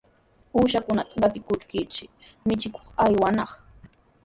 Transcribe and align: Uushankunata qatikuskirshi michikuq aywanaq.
Uushankunata 0.57 1.13
qatikuskirshi 1.23 2.03
michikuq 2.45 2.85
aywanaq. 3.05 3.51